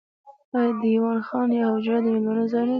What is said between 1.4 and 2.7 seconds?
یا حجره د میلمنو ځای نه دی؟